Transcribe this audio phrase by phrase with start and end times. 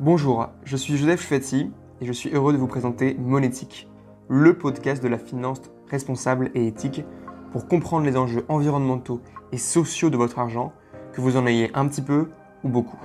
[0.00, 3.88] Bonjour, je suis Joseph Chouetti et je suis heureux de vous présenter Monétique,
[4.28, 5.60] le podcast de la finance
[5.90, 7.02] responsable et éthique
[7.50, 10.72] pour comprendre les enjeux environnementaux et sociaux de votre argent,
[11.12, 12.28] que vous en ayez un petit peu
[12.62, 12.98] ou beaucoup.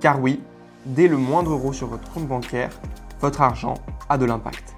[0.00, 0.42] Car oui,
[0.84, 2.78] dès le moindre euro sur votre compte bancaire,
[3.22, 3.72] votre argent
[4.10, 4.74] a de l'impact.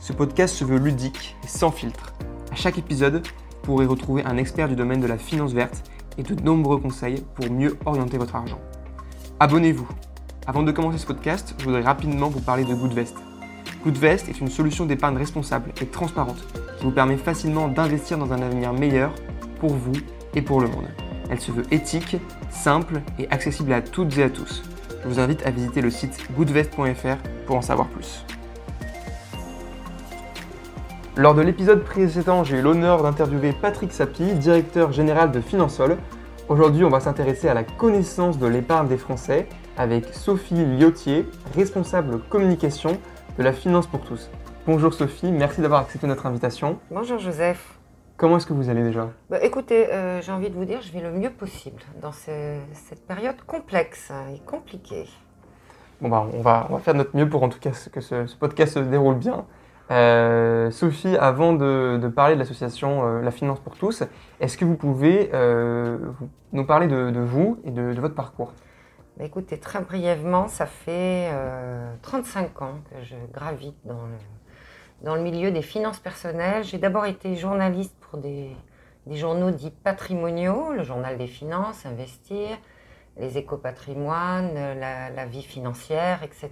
[0.00, 2.12] Ce podcast se veut ludique et sans filtre.
[2.50, 5.88] À chaque épisode, vous pourrez retrouver un expert du domaine de la finance verte
[6.18, 8.58] et de nombreux conseils pour mieux orienter votre argent.
[9.38, 9.86] Abonnez-vous.
[10.44, 13.16] Avant de commencer ce podcast, je voudrais rapidement vous parler de Goodvest.
[13.84, 16.44] Goodvest est une solution d'épargne responsable et transparente
[16.78, 19.14] qui vous permet facilement d'investir dans un avenir meilleur
[19.60, 19.92] pour vous
[20.34, 20.88] et pour le monde.
[21.30, 22.16] Elle se veut éthique,
[22.50, 24.64] simple et accessible à toutes et à tous.
[25.04, 28.26] Je vous invite à visiter le site goodvest.fr pour en savoir plus.
[31.16, 35.98] Lors de l'épisode précédent, j'ai eu l'honneur d'interviewer Patrick Sapi, directeur général de Finansol.
[36.48, 42.20] Aujourd'hui, on va s'intéresser à la connaissance de l'épargne des Français avec Sophie Liotier, responsable
[42.28, 42.98] communication
[43.38, 44.30] de la Finance pour tous.
[44.66, 46.78] Bonjour Sophie, merci d'avoir accepté notre invitation.
[46.90, 47.78] Bonjour Joseph.
[48.16, 49.10] Comment est-ce que vous allez déjà?
[49.30, 53.06] Bah, Écoutez, euh, j'ai envie de vous dire, je vais le mieux possible dans cette
[53.06, 55.08] période complexe et compliquée.
[56.00, 58.26] Bon bah, on va, on va faire notre mieux pour en tout cas que ce,
[58.26, 59.46] ce podcast se déroule bien.
[59.92, 64.02] Euh, Sophie, avant de, parler de l'association euh, La Finance pour tous,
[64.40, 65.98] est-ce que vous pouvez euh,
[66.52, 68.52] nous parler de, vous et de, votre parcours?
[69.16, 71.30] Bah, Écoutez, très brièvement, ça fait
[72.02, 74.16] 35 ans que je gravite dans le,
[75.02, 76.64] dans le milieu des finances personnelles.
[76.64, 78.56] J'ai d'abord été journaliste pour des,
[79.10, 82.58] journaux dits patrimoniaux, le journal des finances, Investir,
[83.18, 86.50] les éco-patrimoines, la, la vie financière, etc.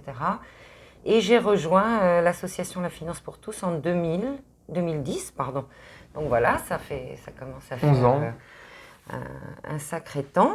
[1.05, 4.37] Et j'ai rejoint euh, l'association La Finance pour tous en 2000,
[4.69, 5.31] 2010.
[5.31, 5.65] Pardon.
[6.13, 9.17] Donc voilà, ça, fait, ça commence à faire euh,
[9.63, 10.53] un, sacré temps.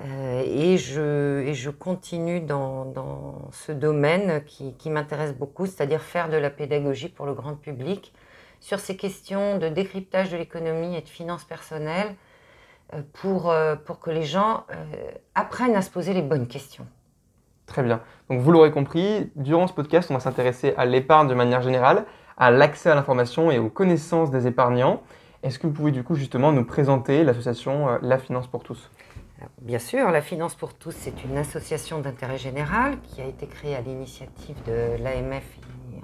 [0.00, 7.08] Euh, et, je, continue dans, ce domaine qui, m'intéresse beaucoup, c'est-à-dire faire de la pédagogie
[7.08, 8.12] pour le grand public
[8.60, 12.14] sur ces questions de décryptage de l'économie et de finances personnelles
[13.12, 13.54] pour,
[13.84, 14.64] pour que les gens
[15.34, 16.86] apprennent à se poser les bonnes questions.
[17.66, 18.00] Très bien.
[18.30, 22.06] Donc vous l'aurez compris, durant ce podcast, on va s'intéresser à l'épargne de manière générale,
[22.36, 25.02] à l'accès à l'information et aux connaissances des épargnants.
[25.42, 28.90] Est-ce que vous pouvez du coup justement nous présenter l'association euh, La Finance pour tous?
[29.60, 33.76] Bien sûr, La Finance pour tous, c'est une association d'intérêt général qui a été créée
[33.76, 35.44] à l'initiative de l'AMF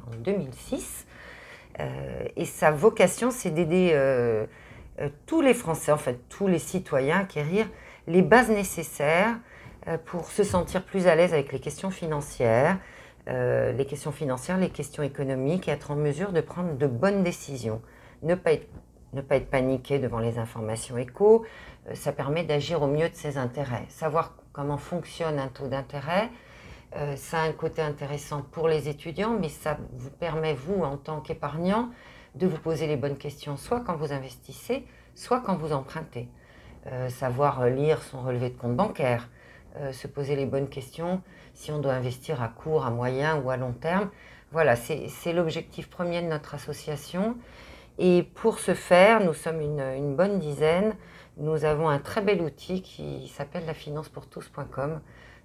[0.06, 1.06] en 2006.
[1.80, 4.46] Euh, et sa vocation, c'est d'aider euh,
[5.26, 7.66] tous les Français, en fait tous les citoyens, à acquérir
[8.06, 9.38] les bases nécessaires
[9.88, 12.78] euh, pour se sentir plus à l'aise avec les questions financières,
[13.28, 17.22] euh, les questions financières, les questions économiques et être en mesure de prendre de bonnes
[17.22, 17.80] décisions.
[18.22, 18.68] Ne pas être,
[19.12, 21.46] ne pas être paniqué devant les informations éco, euh,
[21.94, 23.84] ça permet d'agir au mieux de ses intérêts.
[23.88, 26.30] Savoir comment fonctionne un taux d'intérêt,
[27.16, 31.20] ça a un côté intéressant pour les étudiants, mais ça vous permet, vous, en tant
[31.20, 31.90] qu'épargnant,
[32.34, 36.28] de vous poser les bonnes questions, soit quand vous investissez, soit quand vous empruntez.
[37.08, 39.28] savoir lire son relevé de compte bancaire,
[39.76, 41.22] euh, se poser les bonnes questions,
[41.54, 44.10] si on doit investir à court, à moyen ou à long terme.
[44.50, 47.38] Voilà, c'est l'objectif premier de notre association.
[47.98, 50.94] Et pour ce faire, nous sommes une, bonne dizaine.
[51.36, 55.00] Nous avons un très bel outil qui s'appelle lafinancepourtous.com,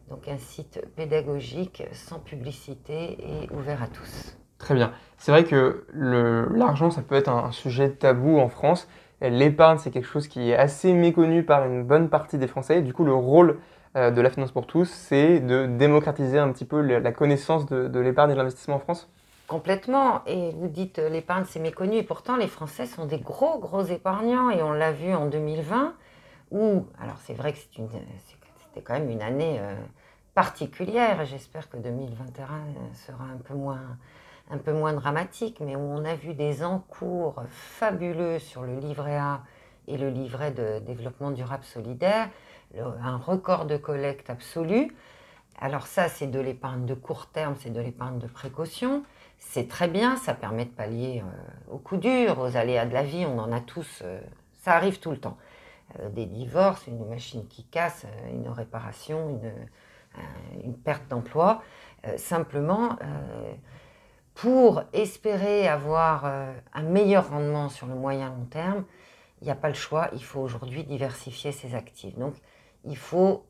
[0.09, 4.37] donc un site pédagogique sans publicité et ouvert à tous.
[4.57, 4.91] Très bien.
[5.17, 8.87] C'est vrai que l'argent, ça peut être un, sujet tabou en France.
[9.21, 12.81] L'épargne, c'est quelque chose qui est assez méconnu par une bonne partie des Français.
[12.81, 13.59] Du coup, le rôle
[13.95, 17.99] euh, de la finance pour tous, c'est de démocratiser un petit peu la connaissance de,
[17.99, 19.09] l'épargne et de l'investissement en France
[19.47, 20.23] Complètement.
[20.25, 21.95] Et vous dites euh, l'épargne, c'est méconnu.
[21.95, 24.49] Et pourtant, les Français sont des gros, gros épargnants.
[24.49, 25.95] Et on l'a vu en 2020,
[26.51, 29.75] où, alors c'est vrai que c'était quand même une année euh,
[30.33, 31.25] particulière.
[31.25, 32.47] J'espère que 2021
[32.93, 33.97] sera un peu moins
[34.49, 39.17] un peu moins dramatique, mais où on a vu des encours fabuleux sur le livret
[39.17, 39.41] A
[39.87, 42.29] et le livret de développement durable solidaire,
[42.77, 44.95] un record de collecte absolu.
[45.59, 49.03] Alors ça, c'est de l'épargne de court terme, c'est de l'épargne de précaution.
[49.39, 53.03] C'est très bien, ça permet de pallier euh, aux coups durs, aux aléas de la
[53.03, 54.19] vie, on en a tous, euh,
[54.59, 55.37] ça arrive tout le temps.
[55.99, 59.39] Euh, des divorces, une machine qui casse, une réparation,
[60.63, 61.61] une, perte d'emploi.
[62.15, 62.97] simplement,
[64.33, 68.85] pour espérer avoir un meilleur rendement sur le moyen long terme,
[69.41, 72.17] il n'y a pas le choix, il faut aujourd'hui diversifier ses actifs.
[72.17, 72.33] Donc,
[72.83, 73.45] il faut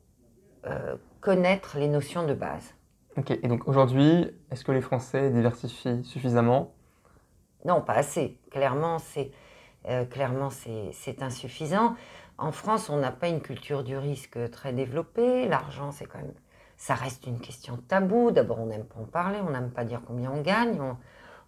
[1.21, 2.76] connaître les notions de base.
[3.17, 6.73] Ok, et donc aujourd'hui, est-ce que les Français diversifient suffisamment?
[7.65, 8.37] Non, pas assez.
[8.51, 9.31] Clairement, c'est
[9.89, 10.05] euh,
[10.91, 11.95] c'est insuffisant.
[12.37, 15.47] En France, on n'a pas une culture du risque très développée.
[15.47, 16.33] L'argent, c'est quand même
[16.75, 18.29] Ça reste une question taboue.
[18.29, 20.79] D'abord, on n'aime pas en parler, on n'aime pas dire combien on gagne,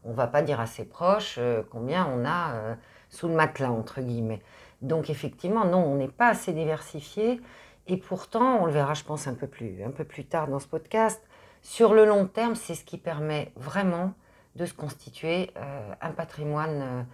[0.04, 2.76] on ne va pas dire à ses proches euh, combien on a euh,
[3.10, 4.42] sous le matelas, entre guillemets.
[4.82, 7.42] Donc effectivement, non, on n'est pas assez diversifié.
[7.88, 10.60] Et pourtant, on le verra, je pense, un peu plus, un peu plus tard dans
[10.60, 11.22] ce podcast,
[11.62, 14.14] sur le long terme, c'est ce qui permet vraiment
[14.56, 17.06] de se constituer euh, un patrimoine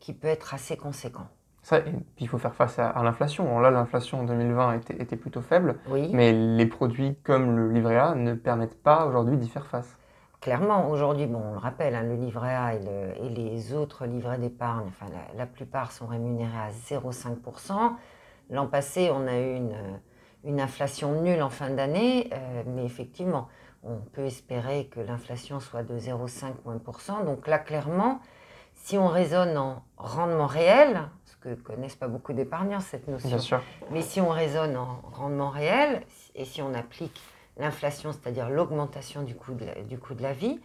[0.00, 1.28] qui peut être assez conséquent.
[1.66, 3.58] Ça, et puis il faut faire face à, l'inflation.
[3.58, 5.76] Là, l'inflation en 2020 était, était plutôt faible,
[6.12, 9.98] mais les produits comme le livret A ne permettent pas aujourd'hui d'y faire face.
[10.40, 14.86] Clairement, aujourd'hui, bon, on le rappelle, hein, le livret A et, les autres livrets d'épargne,
[14.86, 15.06] enfin,
[15.36, 17.94] la, plupart sont rémunérés à 0,5%.
[18.50, 19.56] L'an passé, on a eu
[20.44, 23.48] une, inflation nulle en fin d'année, euh, mais effectivement,
[23.86, 27.24] on peut espérer que l'inflation soit de 0,5 ou 1%.
[27.24, 28.20] Donc là, clairement,
[28.74, 31.08] si on raisonne en rendement réel,
[31.54, 33.28] que connaissent pas beaucoup d'épargnants cette notion.
[33.28, 33.62] Bien sûr.
[33.90, 36.02] Mais si on raisonne en rendement réel
[36.34, 37.20] et si on applique
[37.56, 40.60] l'inflation, c'est-à-dire l'augmentation du, coût de la, du coût de la vie,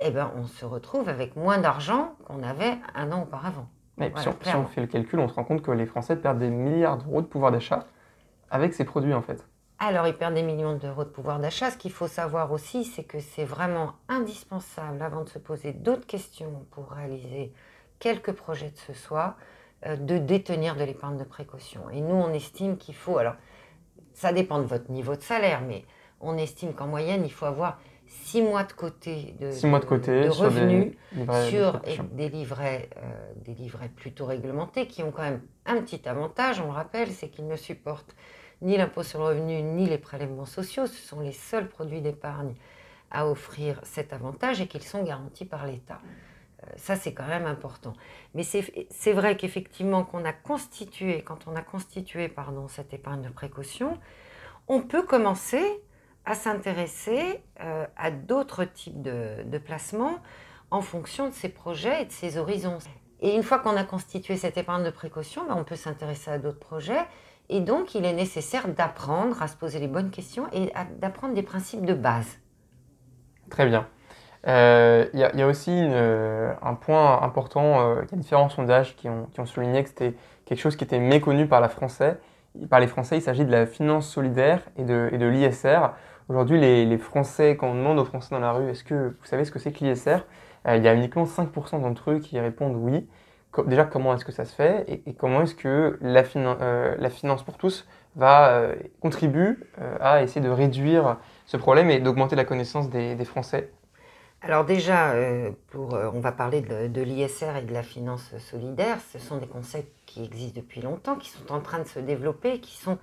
[0.00, 3.68] eh ben, on se retrouve avec moins d'argent qu'on avait un an auparavant.
[3.96, 6.50] Mais si, on, fait le calcul, on se rend compte que les Français perdent des
[6.50, 7.86] milliards d'euros de pouvoir d'achat
[8.50, 9.46] avec ces produits en fait.
[9.86, 11.70] Alors, ils perdent des millions d'euros de pouvoir d'achat.
[11.70, 16.06] Ce qu'il faut savoir aussi, c'est que c'est vraiment indispensable, avant de se poser d'autres
[16.06, 17.52] questions pour réaliser
[17.98, 19.36] quelques projets de ce soir,
[19.84, 21.90] euh, de détenir de l'épargne de précaution.
[21.90, 23.34] Et nous, on estime qu'il faut, alors
[24.14, 25.84] ça dépend de votre niveau de salaire, mais
[26.18, 30.28] on estime qu'en moyenne, il faut avoir six mois de côté de, mois de, côté,
[30.28, 30.94] revenus
[31.50, 31.80] sur,
[32.12, 36.66] des, livrets, euh, des livrets plutôt réglementés qui ont quand même un petit avantage, on
[36.66, 38.14] le rappelle, c'est qu'ils ne supportent
[38.64, 40.86] ni l'impôt sur le revenu ni les prélèvements sociaux.
[40.86, 42.54] Ce sont les seuls produits d'épargne
[43.10, 46.00] à offrir cet avantage et qu'ils sont garantis par l'État.
[46.64, 47.92] Euh, ça, c'est quand même important.
[48.34, 53.28] Mais c'est vrai qu'effectivement, qu'on a constitué, quand on a constitué pardon, cette épargne de
[53.28, 53.98] précaution,
[54.66, 55.64] on peut commencer
[56.24, 60.18] à s'intéresser euh, à d'autres types de, placements
[60.70, 62.78] en fonction de ses projets et de ses horizons.
[63.20, 66.38] Et une fois qu'on a constitué cette épargne de précaution, ben, on peut s'intéresser à
[66.38, 67.04] d'autres projets.
[67.48, 71.42] Et donc, il est nécessaire d'apprendre à se poser les bonnes questions et d'apprendre des
[71.42, 72.38] principes de base.
[73.50, 73.86] Très bien.
[74.46, 78.94] Euh, il y, a aussi euh, un point important, euh, il y a différents sondages
[78.94, 80.14] qui ont, souligné que c'était
[80.44, 82.18] quelque chose qui était méconnu par, la Français,
[82.68, 83.16] par les Français.
[83.16, 85.92] Il s'agit de la finance solidaire et de, et de l'ISR.
[86.28, 89.44] Aujourd'hui, les, Français, quand on demande aux Français dans la rue, est-ce que vous savez
[89.44, 90.26] ce que c'est que l'ISR
[90.66, 93.06] Il y a uniquement 5% d'entre eux qui répondent oui.
[93.62, 96.22] Déjà, comment est-ce que ça se fait et, comment est-ce que la,
[96.98, 97.86] la, finance pour tous
[98.16, 98.68] va
[99.00, 99.56] contribuer
[100.00, 103.70] à essayer de réduire ce problème et d'augmenter la connaissance des, Français?
[104.42, 108.98] Alors déjà, euh, euh, on va parler de, l'ISR et de la finance solidaire.
[109.10, 112.60] Ce sont des concepts qui existent depuis longtemps, qui sont en train de se développer,
[112.60, 112.98] qui sont,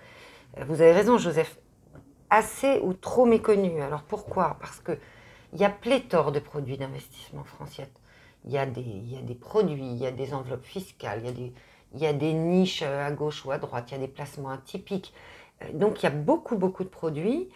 [0.57, 1.57] euh, vous avez raison Joseph,
[2.29, 3.81] assez ou trop méconnus.
[3.81, 4.57] Alors pourquoi?
[4.61, 4.99] Parce qu'il
[5.59, 7.89] y a pléthore de produits d'investissement français.
[8.45, 11.19] Il y, a des, il y a des produits, il y a des enveloppes fiscales,
[11.21, 11.53] il y a des,
[11.93, 14.49] il y a des niches à gauche ou à droite, il y a des placements
[14.49, 15.13] atypiques.
[15.73, 17.49] Donc il y a beaucoup, beaucoup de produits.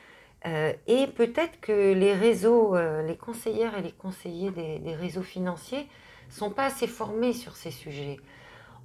[0.46, 5.88] Euh, et peut-être que les réseaux, euh, les conseillères et les conseillers des, réseaux financiers
[6.30, 8.18] sont pas assez formés sur ces sujets.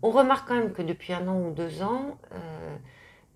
[0.02, 2.76] On remarque quand même que depuis un an ou deux ans, euh,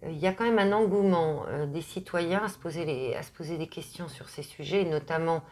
[0.08, 3.56] il y a quand même un engouement des citoyens à se, poser à se poser
[3.56, 5.42] des questions sur ces sujets, notamment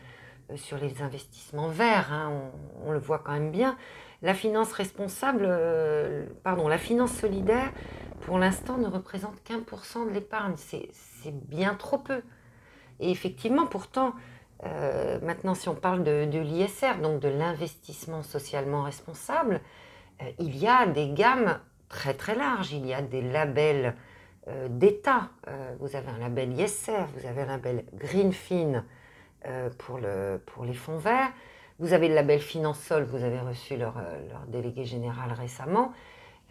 [0.57, 2.13] sur les investissements verts.
[2.13, 2.51] Hein,
[2.85, 3.77] on, le voit quand même bien.
[4.23, 5.49] La finance responsable,
[6.45, 7.73] pardon, la finance solidaire,
[8.21, 10.55] pour l'instant, ne représente qu'un pour cent de l'épargne.
[10.57, 12.23] C'est bien trop peu.
[13.01, 14.15] Et effectivement, pourtant,
[14.65, 19.61] euh, maintenant, si on parle de, l'ISR, donc de l'investissement socialement responsable,
[20.23, 22.73] euh, il y a des gammes très très larges.
[22.73, 23.97] Il y a des labels
[24.49, 25.31] euh, d'État.
[25.81, 28.85] vous avez un label ISR, vous avez un label Greenfin
[29.79, 31.31] pour, le, pour les fonds verts.
[31.79, 33.95] Vous avez le label Finansol, vous avez reçu leur,
[34.31, 35.93] leur délégué général récemment.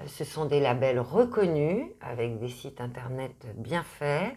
[0.07, 4.33] Ce sont des labels reconnus avec des sites internet bien faits,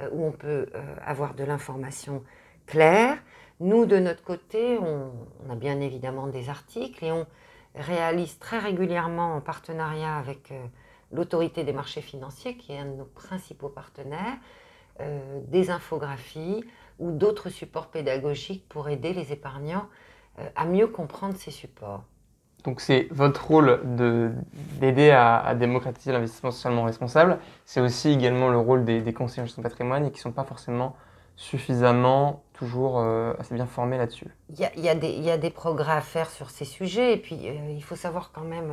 [0.00, 2.22] euh, où on peut euh, avoir de l'information
[2.66, 3.16] claire.
[3.60, 5.10] Nous, de notre côté, on,
[5.50, 7.26] a bien évidemment des articles et on
[7.74, 10.62] réalise très régulièrement en partenariat avec euh,
[11.12, 14.38] l'autorité des marchés financiers, qui est un de nos principaux partenaires,
[15.48, 16.64] des infographies
[16.98, 19.86] ou d'autres supports pédagogiques pour aider les épargnants
[20.54, 22.04] à mieux comprendre ces supports.
[22.66, 23.80] Donc c'est votre rôle
[24.80, 27.38] d'aider à, démocratiser l'investissement socialement responsable.
[27.64, 30.32] C'est aussi également le rôle des, conseillers en gestion de patrimoine et qui ne sont
[30.32, 30.96] pas forcément
[31.36, 34.26] suffisamment toujours euh, assez bien formés là-dessus.
[34.48, 34.94] Il y, a,
[35.36, 38.72] des progrès à faire sur ces sujets et puis euh, il faut savoir quand même,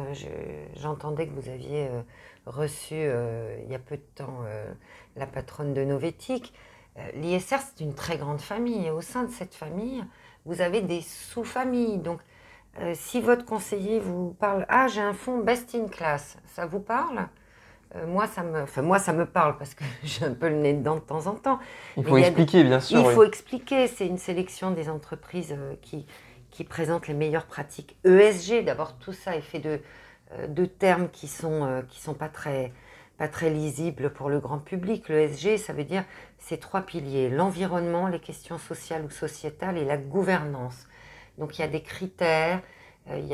[0.76, 2.02] j'entendais que vous aviez euh,
[2.48, 4.40] reçu il y a peu de temps
[5.16, 6.54] la patronne de Novetic.
[7.16, 10.04] L'ISR, c'est une très grande famille et au sein de cette famille,
[10.46, 11.98] vous avez des sous-familles.
[11.98, 12.20] Donc,
[12.94, 17.28] si votre conseiller vous parle, ah, j'ai un fonds best in class, ça vous parle?
[18.08, 20.74] Moi, ça me, enfin, moi, ça me parle parce que j'ai un peu le nez
[20.74, 21.60] dedans de temps en temps.
[21.98, 23.00] Il faut expliquer, bien sûr.
[23.00, 23.88] Il faut expliquer.
[23.88, 26.06] C'est une sélection des entreprises qui,
[26.52, 27.96] qui présentent les meilleures pratiques.
[28.04, 29.80] ESG, d'abord, tout ça est fait de,
[30.48, 32.72] de termes qui ne sont, qui sont pas très,
[33.18, 35.10] pas très lisible pour le grand public.
[35.10, 36.04] Le SG, ça veut dire
[36.40, 40.88] ces trois piliers, l'environnement, les questions sociales ou sociétales et la gouvernance.
[41.38, 42.62] Donc il y a des critères,
[43.10, 43.28] euh, il,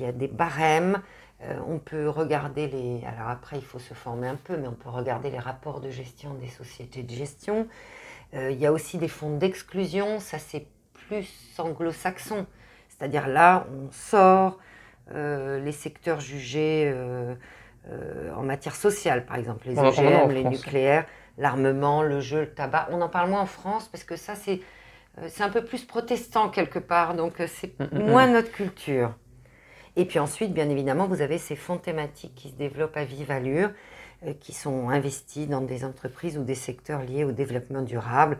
[0.00, 1.00] y a, des, barèmes,
[1.42, 3.04] euh, on peut regarder les...
[3.06, 5.90] Alors après, il faut se former un peu, mais on peut regarder les rapports de
[5.90, 7.68] gestion des sociétés de gestion.
[8.34, 12.46] Euh, il y a aussi des fonds d'exclusion, ça c'est plus anglo-saxon.
[12.88, 14.58] C'est-à-dire là, on sort
[15.10, 16.90] les secteurs jugés
[17.90, 21.04] euh, en matière sociale, par exemple, les OGM, les nucléaires,
[21.36, 22.88] l'armement, le jeu, le tabac.
[22.90, 24.60] On en parle moins en France parce que ça, c'est
[25.18, 28.10] euh, un peu plus protestant quelque part, donc euh, c'est mm, mm, mm.
[28.10, 29.12] moins notre culture.
[29.96, 33.30] Et puis ensuite, bien évidemment, vous avez ces fonds thématiques qui se développent à vive
[33.30, 33.70] allure,
[34.40, 38.38] qui sont investis dans des entreprises ou des secteurs liés au développement durable,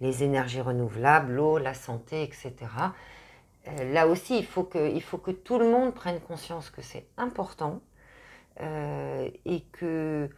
[0.00, 2.54] les énergies renouvelables, l'eau, la santé, etc.
[3.92, 7.06] là aussi, il faut, que, il faut que tout le monde prenne conscience que c'est
[7.18, 7.82] important
[8.60, 10.28] euh, et que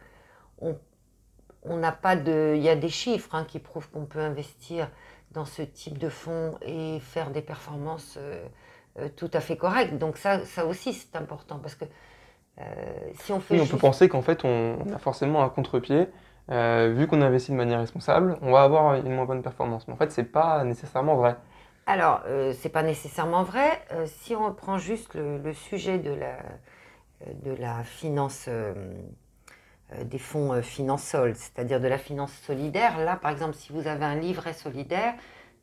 [0.61, 2.53] on n'a pas de.
[2.55, 4.89] Il y a des chiffres hein, qui prouvent qu'on peut investir
[5.31, 8.45] dans ce type de fonds et faire des performances euh,
[8.97, 9.97] euh, tout à fait correctes.
[9.97, 11.85] Donc ça, ça aussi c'est important parce que
[13.21, 13.55] si on fait.
[13.55, 16.07] Oui, on peut penser qu'en fait on, a forcément un contre-pied.
[16.49, 19.87] vu qu'on investit de manière responsable, on va avoir une moins bonne performance.
[19.87, 21.37] Mais en fait, c'est pas nécessairement vrai.
[21.85, 22.21] Alors,
[22.53, 23.81] c'est pas nécessairement vrai.
[24.07, 26.35] si on reprend juste le sujet de la,
[27.43, 28.73] de la finance, euh,
[29.93, 32.97] euh, des fonds euh, finançoles, c'est-à-dire de la finance solidaire.
[32.99, 35.13] Là, par exemple, si vous avez un livret solidaire,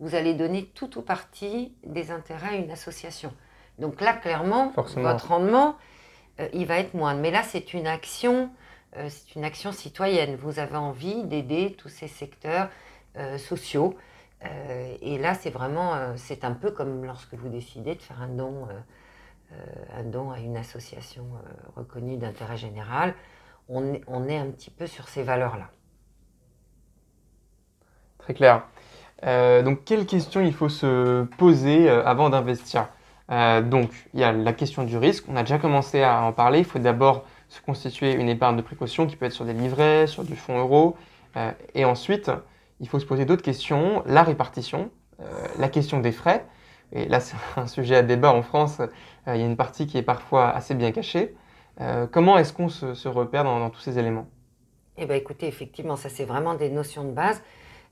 [0.01, 3.33] vous allez donner tout ou partie des intérêts à une association.
[3.79, 5.77] Donc là, clairement, votre rendement,
[6.53, 7.21] il va être moindre.
[7.21, 8.51] Mais là, c'est une action,
[8.95, 10.37] c'est une action citoyenne.
[10.37, 12.69] Vous avez envie d'aider tous ces secteurs
[13.39, 13.97] sociaux.
[15.01, 18.69] et là, c'est vraiment, c'est un peu comme lorsque vous décidez de faire un don
[19.97, 23.15] un don à une association euh, reconnue d'intérêt général,
[23.69, 23.95] on
[24.29, 25.71] est, un petit peu sur ces valeurs-là.
[28.19, 28.63] Très clair.
[29.25, 32.89] Euh, donc, quelles questions il faut se poser euh, avant d'investir?
[33.29, 35.25] Donc, il y a la question du risque.
[35.29, 36.61] On a déjà commencé à en parler.
[36.61, 40.07] Il faut d'abord se constituer une épargne de précaution qui peut être sur des livrets,
[40.07, 40.97] sur du fonds euro.
[41.75, 42.31] et ensuite,
[42.79, 44.05] il faut se poser d'autres questions.
[44.07, 44.93] La répartition,
[45.59, 46.47] la question des frais.
[46.93, 48.81] Et là, c'est un sujet à débat en France.
[48.81, 51.35] Euh, il y a une partie qui est parfois assez bien cachée.
[51.81, 54.29] Euh, comment est-ce qu'on se, repère dans, tous ces éléments?
[54.97, 57.43] Eh bien, écoutez, effectivement, ça, c'est vraiment des notions de base.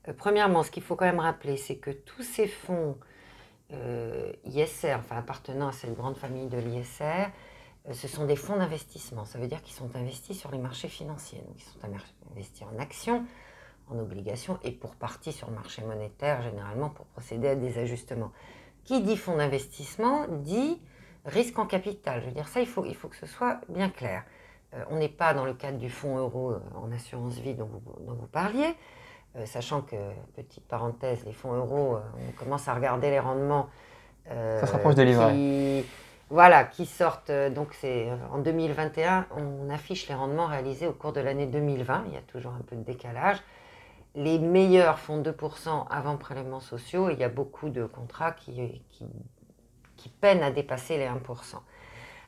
[0.07, 2.97] Euh, premièrement, ce qu'il faut quand même rappeler, c'est que tous ces fonds
[4.45, 7.31] ISR, enfin appartenant à cette grande famille de l'ISR,
[7.91, 9.25] ce sont des fonds d'investissement.
[9.25, 11.39] Ça veut dire qu'ils sont investis sur les marchés financiers.
[11.39, 11.79] Donc, ils sont
[12.31, 13.25] investis en actions,
[13.89, 18.31] en obligations et pour partie sur le marché monétaire, généralement pour procéder à des ajustements.
[18.85, 20.79] Qui dit fonds d'investissement dit
[21.25, 22.21] risque en capital.
[22.21, 24.23] Je veux dire, ça, il faut, il faut que ce soit bien clair.
[24.73, 27.65] Euh, on n'est pas dans le cadre du fonds euro euh, en assurance vie dont
[27.65, 28.75] vous, dont vous parliez,
[29.35, 29.95] euh, sachant que,
[30.35, 33.69] petite parenthèse, les fonds euros, on commence à regarder les rendements.
[34.27, 35.83] ça se rapproche des livrets.
[36.29, 37.31] voilà, qui sortent.
[37.53, 42.05] donc, c'est en 2021, on affiche les rendements réalisés au cours de l'année 2020.
[42.07, 43.37] Il y a toujours un peu de décalage
[44.15, 47.09] les meilleurs font 2% avant prélèvements sociaux.
[47.09, 48.81] Et il y a beaucoup de contrats qui,
[50.21, 51.15] peinent à dépasser les 1%.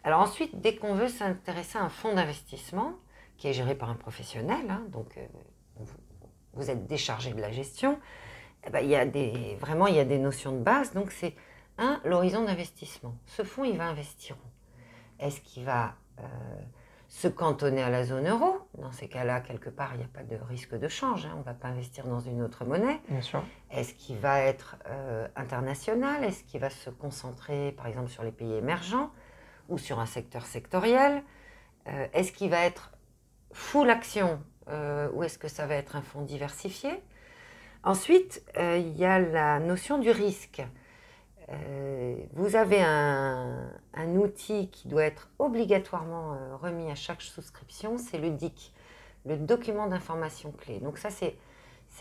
[0.04, 2.94] Alors ensuite, dès qu'on veut s'intéresser à un fonds d'investissement,
[3.38, 5.84] qui est géré par un professionnel, hein, donc euh,
[6.54, 8.00] vous, êtes déchargé de la gestion,
[8.66, 10.94] eh ben, il y a des, vraiment des notions de base.
[10.94, 11.36] Donc c'est
[11.78, 13.16] un, l'horizon d'investissement.
[13.28, 14.36] Ce fonds, il va investir
[15.20, 16.24] Est-ce qu'il va euh,
[17.08, 18.60] se cantonner à la zone euro.
[18.78, 21.26] Dans ces cas-là, quelque part, il n'y a pas de risque de change.
[21.26, 21.34] Hein.
[21.36, 23.00] On ne va pas investir dans une autre monnaie.
[23.08, 23.44] Bien sûr.
[23.72, 26.24] Est-ce qu'il va être euh, international?
[26.24, 29.12] Est-ce qu'il va se concentrer, par exemple, sur les pays émergents
[29.70, 31.24] ou sur un secteur sectoriel?
[31.88, 32.92] Euh, Est-ce qu'il va être
[33.54, 37.02] full action euh, ou est-ce que ça va être un fonds diversifié?
[37.84, 40.62] Ensuite, il y a la notion du risque.
[41.50, 43.70] Euh, vous avez un,
[44.16, 48.74] outil qui doit être obligatoirement euh, remis à chaque souscription, c'est le DIC,
[49.26, 50.80] le document d'information clé.
[50.80, 51.38] Donc ça, c'est,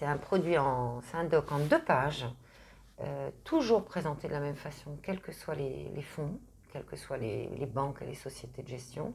[0.03, 2.27] un produit, en, c'est un doc en deux pages,
[3.01, 6.39] euh, toujours présenté de la même façon, quels que soient les, fonds,
[6.73, 9.15] quelles que soient les, les, banques et les sociétés de gestion.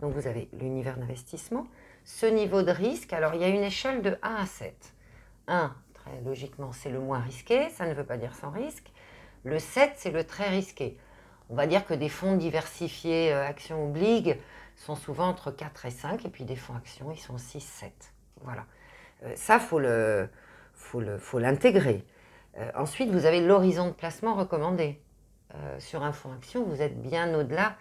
[0.00, 1.66] Donc vous avez l'univers d'investissement,
[2.04, 4.94] ce niveau de risque, alors il y a une échelle de 1 à 7.
[5.48, 8.91] 1, très logiquement, c'est le moins risqué, ça ne veut pas dire sans risque.
[9.44, 10.96] Le 7, c'est le très risqué.
[11.50, 14.30] On va dire que des fonds diversifiés, euh, actions obliques,
[14.76, 17.92] sont souvent entre 4 et 5, et puis des fonds actions, ils sont 6, 7.
[18.42, 18.64] Voilà.
[19.24, 19.80] Euh, ça, il faut,
[20.74, 22.04] faut, le, l'intégrer.
[22.56, 25.00] Euh, ensuite, vous avez l'horizon de placement recommandé.
[25.80, 27.76] Sur un fonds action, vous êtes bien au-delà,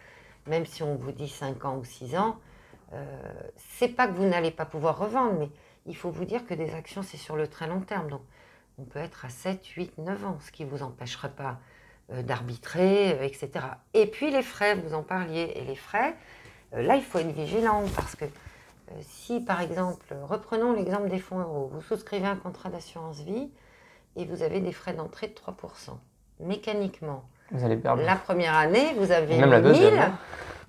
[0.46, 2.38] même si on vous dit 5 ans ou 6 ans.
[3.56, 5.50] C'est pas que vous n'allez pas pouvoir revendre, mais
[5.86, 8.10] il faut vous dire que des actions, c'est sur le très long terme.
[8.10, 8.24] Donc,
[8.82, 11.60] on peut être à 7, 8, 9 ans, ce qui ne vous empêchera pas
[12.12, 13.50] euh, d'arbitrer, euh, etc.
[13.94, 15.52] Et puis les frais, vous en parliez.
[15.56, 16.16] Et les frais,
[16.74, 18.26] euh, là, il faut être vigilant parce que
[19.02, 23.50] si, par exemple, reprenons l'exemple des fonds euros, vous souscrivez un contrat d'assurance vie
[24.18, 25.92] et vous avez des frais d'entrée de 3%.
[26.42, 28.02] Mécaniquement, Vous allez perdre.
[28.04, 30.18] la première année, vous avez Même la 1000, deuxième, hein.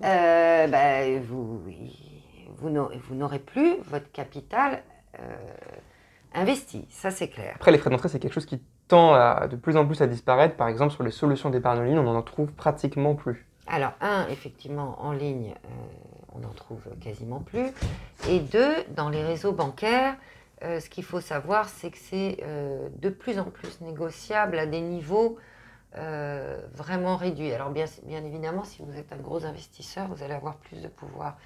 [0.03, 4.83] euh, bah, vous, n'aurez- vous n'aurez plus votre capital
[5.19, 5.35] euh,
[6.43, 7.53] investi, ça c'est clair.
[7.55, 10.07] Après, les frais d'entrée, c'est quelque chose qui tend à- de plus en plus à
[10.07, 10.55] disparaître.
[10.55, 13.45] Par exemple, sur les solutions d'épargne en ligne, on n'en trouve pratiquement plus.
[13.67, 15.69] Alors, un, effectivement, en ligne, euh,
[16.35, 17.67] on n'en trouve quasiment plus.
[18.27, 20.15] Et deux, dans les réseaux bancaires,
[20.63, 24.65] euh, ce qu'il faut savoir, c'est que c'est euh, de plus en plus négociable à
[24.65, 25.37] des niveaux
[25.97, 27.51] euh, vraiment réduits.
[27.53, 30.87] Alors, bien, bien évidemment, si vous êtes un gros investisseur, vous allez avoir plus de
[30.87, 31.37] pouvoir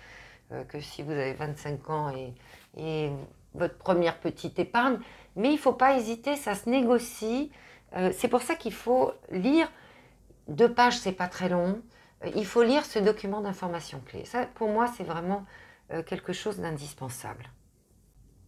[0.70, 2.34] que si vous avez 25 ans et,
[2.78, 3.12] et
[3.58, 4.98] votre première petite épargne.
[5.36, 7.52] Mais il ne faut pas hésiter, ça se négocie.
[7.96, 9.72] Euh, c'est pour ça qu'il faut lire.
[10.48, 11.80] Deux pages, c'est pas très long.
[12.26, 14.26] Euh, Il faut lire ce document d'information clé.
[14.26, 15.46] Ça, pour moi, c'est vraiment
[15.94, 17.46] euh, quelque chose d'indispensable.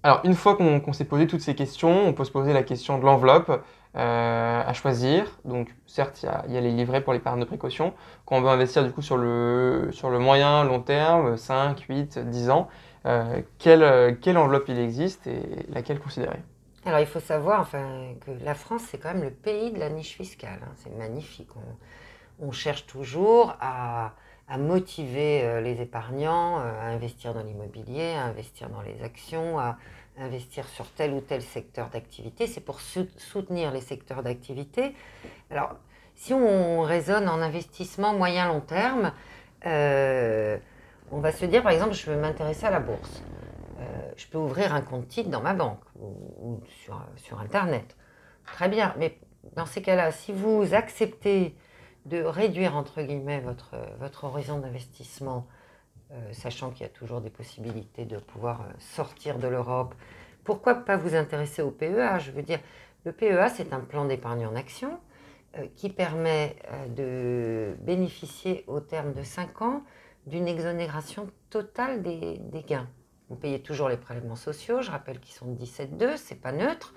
[0.02, 2.98] Alors, une fois qu'on s'est posé toutes ces questions, on peut se poser la question
[2.98, 3.52] de l'enveloppe
[3.96, 5.26] à choisir.
[5.44, 7.94] Donc, certes, il y y a les livrets pour l'épargne de précaution.
[8.26, 12.20] Quand on veut investir du coup sur le, sur le moyen, long terme, 5, 8,
[12.20, 12.70] 10 ans,
[13.06, 16.40] euh, quelle, euh, quelle enveloppe il existe et laquelle considérer?
[16.86, 19.90] Alors, il faut savoir enfin, que la France, c'est quand même le pays de la
[19.90, 20.60] niche fiscale.
[20.64, 20.72] hein.
[20.78, 21.50] C'est magnifique.
[22.42, 24.14] On, cherche toujours à,
[24.58, 29.78] motiver euh, les épargnants à investir dans l'immobilier, à investir dans les actions, à
[30.18, 32.48] investir sur tel ou tel secteur d'activité.
[32.48, 34.96] C'est pour sou- soutenir les secteurs d'activité.
[35.52, 35.76] Alors,
[36.16, 39.14] si on raisonne en investissement moyen-long terme,
[41.12, 43.24] on va se dire, par exemple, je veux m'intéresser à la bourse.
[43.80, 47.96] Euh, je peux ouvrir un compte titre dans ma banque ou, sur, sur Internet.
[48.46, 49.18] Très bien, mais
[49.56, 51.56] dans ces cas-là, si vous acceptez
[52.06, 55.48] de réduire, entre guillemets, votre, votre horizon d'investissement,
[56.12, 59.94] euh, sachant qu'il y a toujours des possibilités de pouvoir euh, sortir de l'Europe,
[60.44, 62.60] pourquoi pas vous intéresser au PEA Je veux dire,
[63.06, 65.00] le PEA, c'est un plan d'épargne en action
[65.76, 66.56] qui permet
[66.96, 69.84] de bénéficier au terme de 5 ans
[70.26, 72.88] d'une exonération totale des, gains.
[73.30, 76.94] Vous payez toujours les prélèvements sociaux, je rappelle qu'ils sont de 17,2, c'est pas neutre,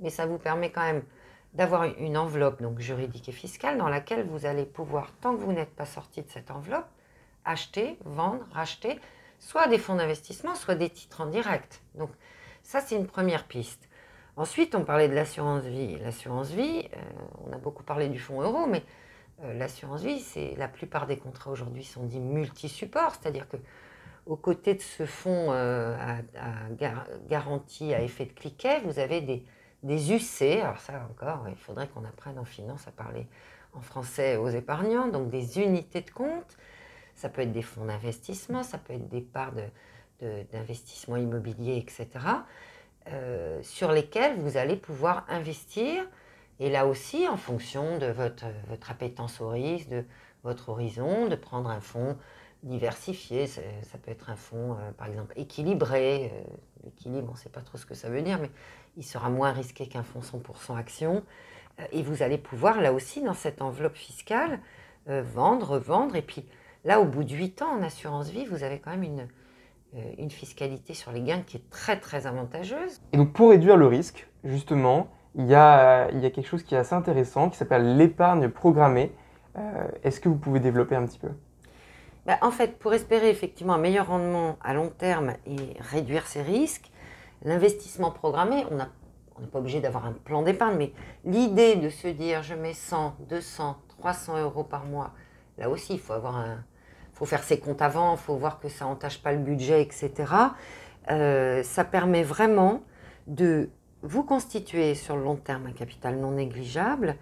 [0.00, 1.02] mais ça vous permet quand même
[1.52, 5.52] d'avoir une enveloppe donc juridique et fiscale dans laquelle vous allez pouvoir, tant que vous
[5.52, 6.88] n'êtes pas sorti de cette enveloppe,
[7.44, 8.98] acheter, vendre, racheter,
[9.38, 11.82] soit des fonds d'investissement, soit des titres en direct.
[11.94, 12.10] Donc
[12.62, 13.88] ça, c'est une première piste.
[14.36, 15.96] Ensuite, on parlait de l'assurance vie.
[15.98, 17.00] L'assurance vie, euh,
[17.46, 18.82] on a beaucoup parlé du fonds euro, mais
[19.42, 23.56] l'assurance vie, c'est la plupart des contrats aujourd'hui sont dits multi-supports, c'est-à-dire que
[24.26, 28.98] aux côtés de ce fonds euh, à, à gar- garantie à effet de cliquet, vous
[28.98, 29.44] avez des,
[29.82, 30.60] des UC.
[30.62, 33.26] Alors ça encore, il faudrait qu'on apprenne en finance à parler
[33.74, 36.56] en français aux épargnants, donc des unités de compte.
[37.14, 39.52] Ça peut être des fonds d'investissement, ça peut être des parts
[40.52, 42.08] d'investissement immobilier, etc.,
[43.08, 46.04] euh, sur lesquels vous allez pouvoir investir.
[46.60, 50.04] Et là aussi, en fonction de votre, votre appétence au risque, de
[50.44, 52.16] votre horizon, de prendre un fonds
[52.64, 53.46] diversifié.
[53.46, 53.60] Ça,
[54.02, 56.32] peut être un fonds, euh, par exemple, équilibré.
[56.32, 56.42] Euh,
[56.84, 58.50] L'équilibre, on ne sait pas trop ce que ça veut dire, mais
[58.96, 61.22] il sera moins risqué qu'un fonds 100% action.
[61.80, 64.60] Euh, et vous allez pouvoir, là aussi, dans cette enveloppe fiscale,
[65.08, 66.16] euh, vendre, revendre.
[66.16, 66.44] Et puis,
[66.84, 69.28] là, au bout de 8 ans, en assurance vie, vous avez quand même une,
[70.18, 73.00] une fiscalité sur les gains qui est très, très avantageuse.
[73.12, 76.94] Et donc, pour réduire le risque, justement, il y a, quelque chose qui est assez
[76.94, 79.12] intéressant qui s'appelle l'épargne programmée.
[79.56, 81.30] Euh, Est-ce que vous pouvez développer un petit peu?
[82.26, 86.42] Bah, en fait, pour espérer effectivement un meilleur rendement à long terme et réduire ses
[86.42, 86.90] risques,
[87.42, 88.76] l'investissement programmé, on
[89.40, 90.92] n'est pas obligé d'avoir un plan d'épargne, mais
[91.24, 95.12] l'idée de se dire je mets 100, 200, 300 euros par mois,
[95.58, 96.64] là aussi, il faut avoir un,
[97.12, 100.12] faut faire ses comptes avant, il faut voir que ça entache pas le budget, etc.
[101.10, 102.82] Euh, ça permet vraiment
[103.26, 103.68] de
[104.04, 107.16] vous constituer sur le long terme un capital non négligeable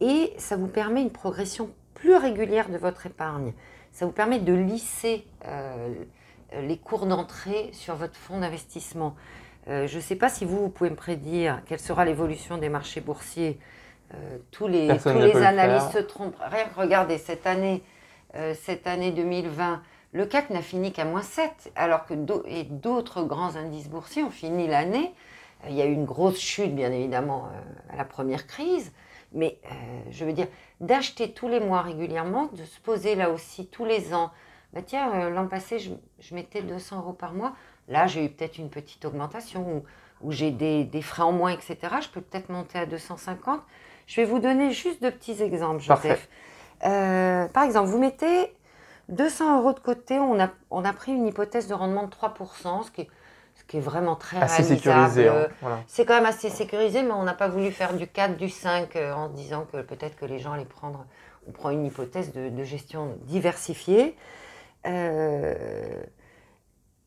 [0.00, 3.54] et ça vous permet une progression plus régulière de votre épargne.
[3.90, 5.94] Ça vous permet de lisser euh,
[6.60, 9.16] les cours d'entrée sur votre fonds d'investissement.
[9.68, 12.68] Euh, je ne sais pas si vous, vous pouvez me prédire quelle sera l'évolution des
[12.68, 13.58] marchés boursiers.
[14.14, 16.36] Euh, tous les, tous les analystes se trompent.
[16.38, 17.82] Rien que regardez, cette année,
[18.54, 19.80] cette année 2020,
[20.12, 24.66] le CAC n'a fini qu'à moins 7, alors que d'autres grands indices boursiers ont fini
[24.68, 25.14] l'année.
[25.68, 27.48] Il y a eu une grosse chute, bien évidemment,
[27.90, 28.92] à la première crise.
[29.32, 29.58] Mais
[30.10, 30.46] je veux dire,
[30.80, 34.30] d'acheter tous les mois régulièrement, de se poser là aussi tous les ans.
[34.72, 35.90] Bah tiens, l'an passé, je,
[36.20, 37.54] je mettais 200 euros par mois.
[37.88, 39.82] Là, j'ai eu peut-être une petite augmentation
[40.22, 41.76] ou, j'ai des, des, frais en moins, etc.
[42.00, 43.60] Je peux peut-être monter à 250.
[44.06, 46.28] Je vais vous donner juste deux petits exemples, Joseph.
[46.84, 48.52] Euh, par exemple, vous mettez
[49.08, 52.84] 200 euros de côté, on a, on a pris une hypothèse de rendement de 3%,
[52.84, 53.08] ce qui est,
[53.66, 55.28] qui est vraiment très assez sécurisé.
[55.28, 55.48] Hein,
[55.86, 58.94] C'est quand même assez sécurisé, mais on n'a pas voulu faire du 4, du 5
[58.94, 61.04] euh, en se disant que peut-être que les gens allaient prendre.
[61.48, 64.16] On prend une hypothèse de, de gestion diversifiée.
[64.86, 66.02] Euh,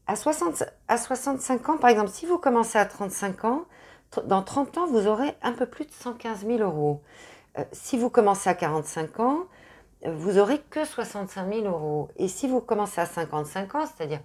[0.07, 3.65] à, 60, à 65 ans, par exemple, si vous commencez à 35 ans,
[4.25, 7.01] dans 30 ans, vous aurez un peu plus de 115 000 euros.
[7.57, 9.45] Euh, si vous commencez à 45 ans,
[10.05, 12.09] vous aurez que 65 000 euros.
[12.17, 14.21] Et si vous commencez à 55 ans, c'est-à-dire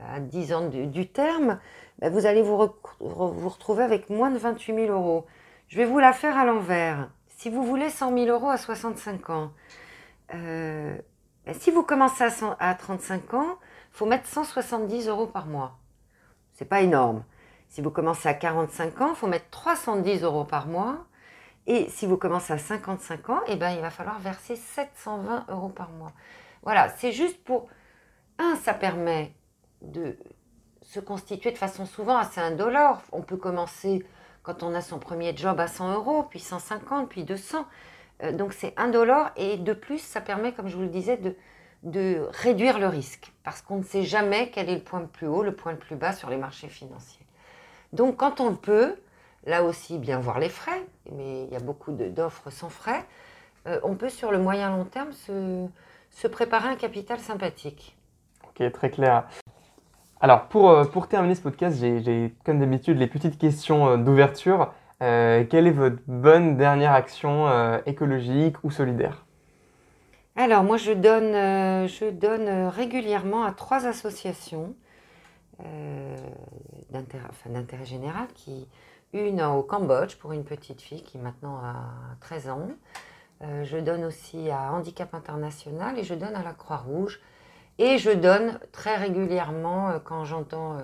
[0.00, 1.58] à 10 ans du, terme,
[1.98, 2.56] ben, vous allez vous,
[3.00, 5.26] retrouver avec moins de 28 000 euros.
[5.68, 7.10] Je vais vous la faire à l'envers.
[7.28, 9.52] Si vous voulez 100 000 euros à 65 ans,
[10.32, 11.02] ben,
[11.52, 13.58] si vous commencez à, à 35 ans,
[13.90, 15.78] faut mettre 170 euros par mois.
[16.54, 17.24] C'est pas énorme.
[17.68, 21.06] Si vous commencez à 45 ans, il faut mettre 310 euros par mois.
[21.66, 25.68] Et si vous commencez à 55 ans, eh ben, il va falloir verser 720 euros
[25.68, 26.12] par mois.
[26.62, 27.68] Voilà, c'est juste pour...
[28.38, 29.34] Un, ça permet
[29.82, 30.16] de
[30.82, 33.02] se constituer de façon souvent assez indolore.
[33.12, 34.04] On peut commencer
[34.42, 37.66] quand on a son premier job à 100 euros, puis 150, puis 200.
[38.22, 41.34] Euh, donc c'est indolore et de plus, ça permet, comme je vous le disais, de,
[41.82, 45.26] de réduire le risque, parce qu'on ne sait jamais quel est le point le plus
[45.26, 47.24] haut, le point le plus bas sur les marchés financiers.
[47.92, 48.96] Donc quand on peut,
[49.44, 53.04] là aussi bien voir les frais, mais il y a beaucoup d'offres sans frais,
[53.66, 57.96] euh, on peut sur le moyen long terme se, préparer un capital sympathique.
[58.48, 59.28] Ok, très clair.
[60.20, 64.72] Alors pour, euh, pour terminer ce podcast, j'ai comme d'habitude les petites questions euh, d'ouverture.
[65.00, 67.46] quelle est votre bonne dernière action
[67.86, 69.24] écologique ou solidaire?
[70.40, 74.76] Alors, moi, je donne, euh, je donne euh, régulièrement à trois associations
[75.64, 76.16] euh,
[76.90, 78.68] d'intérêt général, qui,
[79.12, 81.74] une au Cambodge pour une petite fille qui maintenant a
[82.20, 82.68] 13 ans.
[83.40, 87.20] je donne aussi à Handicap International et je donne à la Croix-Rouge.
[87.78, 90.78] Et je donne très régulièrement, quand j'entends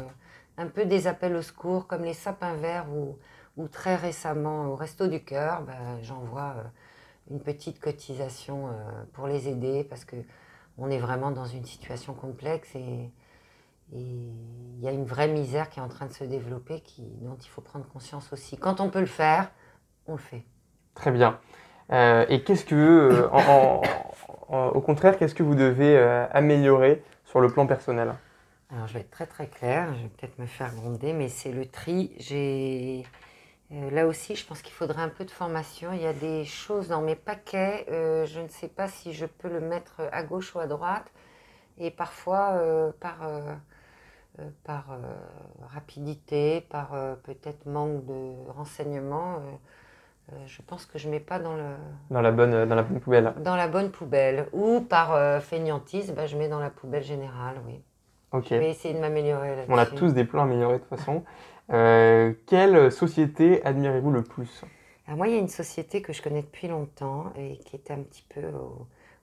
[0.57, 5.07] un peu des appels au secours, comme les sapins verts ou, très récemment au Resto
[5.07, 6.54] du Cœur, ben, j'envoie
[7.30, 8.72] une petite cotisation euh,
[9.12, 10.16] pour les aider parce que
[10.76, 13.11] on est vraiment dans une situation complexe et
[13.92, 16.83] il y a une vraie misère qui est en train de se développer
[17.20, 18.57] dont il faut prendre conscience aussi.
[18.57, 19.52] Quand on peut le faire,
[20.07, 20.44] on le fait.
[20.94, 21.38] Très bien.
[21.92, 25.99] Euh, et qu'est-ce que, euh, au contraire, qu'est-ce que vous devez
[26.33, 28.14] améliorer sur le plan personnel?
[28.70, 31.53] Alors, je vais être très très claire, je vais peut-être me faire gronder, mais c'est
[31.53, 32.12] le tri.
[32.18, 33.05] J'ai
[33.73, 35.92] euh, là aussi, je pense qu'il faudrait un peu de formation.
[35.92, 39.27] Il y a des choses dans mes paquets, euh, je ne sais pas si je
[39.27, 41.11] peux le mettre à gauche ou à droite.
[41.79, 43.29] Et parfois, euh, par,
[44.64, 44.99] par
[45.73, 46.90] rapidité, par
[47.25, 49.40] peut-être manque de renseignements,
[50.47, 51.75] je pense que je ne mets pas dans, le,
[52.11, 53.35] dans, la bonne, dans la bonne poubelle.
[53.43, 54.49] Dans la bonne poubelle.
[54.53, 57.81] Ou par fainéantise, bah, je mets dans la poubelle générale, oui.
[58.33, 58.47] Ok.
[58.51, 59.73] Je vais essayer de m'améliorer là-dessus.
[59.73, 61.23] On a tous des plans améliorés de toute façon.
[61.73, 64.65] Euh, quelle société admirez-vous le plus?
[65.07, 68.03] Moi, il y a une société que je connais depuis longtemps et qui était un
[68.03, 68.43] petit peu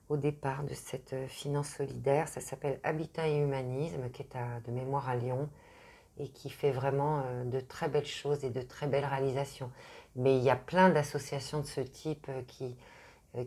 [0.08, 2.28] au, départ de cette finance solidaire.
[2.28, 5.48] Ça s'appelle Habitat et Humanisme, qui est à, de mémoire à Lyon
[6.22, 9.70] et qui fait vraiment euh, de très belles choses et de très belles réalisations.
[10.16, 12.76] Mais il y a plein d'associations de ce type euh, qui,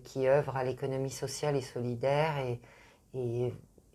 [0.03, 2.59] qui œuvrent à l'économie sociale et solidaire et,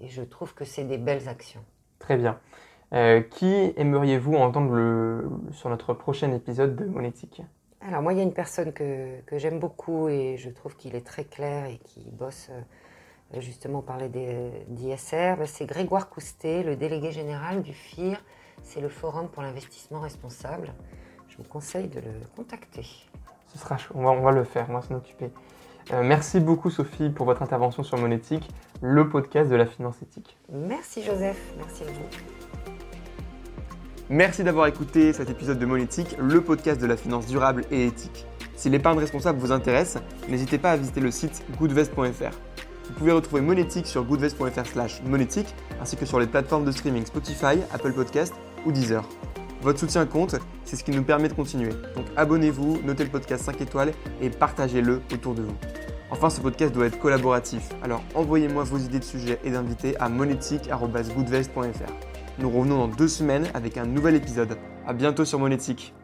[0.00, 1.64] et je trouve que c'est des belles actions.
[1.98, 2.38] Très bien.
[2.92, 7.42] Euh, qui aimeriez-vous entendre le, sur notre prochain épisode de Monétique?
[7.80, 10.94] Alors moi, il y a une personne que, que j'aime beaucoup et je trouve qu'il
[10.96, 14.08] est très clair et qui bosse euh, justement parler
[14.68, 15.36] d'ISR.
[15.38, 18.22] Ben, c'est Grégoire Coustet, le délégué général du FIR.
[18.62, 20.72] C'est le Forum pour l'investissement responsable.
[21.28, 22.86] Je vous conseille de le contacter.
[23.52, 25.30] Ce sera chaud, on va, on va le faire, on va s'en occuper.
[25.92, 28.48] Euh, merci beaucoup Sophie pour votre intervention sur Monétique,
[28.80, 30.36] le podcast de la finance éthique.
[30.52, 32.06] Merci Joseph, merci à vous.
[34.08, 38.26] Merci d'avoir écouté cet épisode de Monétique, le podcast de la finance durable et éthique.
[38.56, 42.36] Si l'épargne responsable vous intéresse, n'hésitez pas à visiter le site goodvest.fr.
[42.86, 47.06] Vous pouvez retrouver Monétique sur goodvest.fr slash monétique, ainsi que sur les plateformes de streaming
[47.06, 48.34] Spotify, Apple Podcast
[48.66, 49.04] ou Deezer.
[49.62, 51.70] Votre soutien compte, c'est ce qui nous permet de continuer.
[51.94, 53.92] Donc abonnez-vous, notez le podcast 5 étoiles
[54.22, 55.56] et partagez-le autour de vous.
[56.10, 60.08] Enfin, ce podcast doit être collaboratif, alors envoyez-moi vos idées de sujets et d'invités à
[60.08, 61.92] monétique.goodvest.fr.
[62.38, 64.56] Nous revenons dans deux semaines avec un nouvel épisode.
[64.86, 65.94] A bientôt sur Monétique.